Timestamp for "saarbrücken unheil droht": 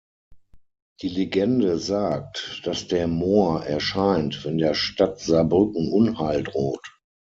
5.19-6.99